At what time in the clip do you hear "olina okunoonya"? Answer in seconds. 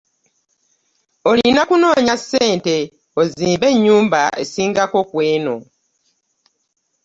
1.29-2.15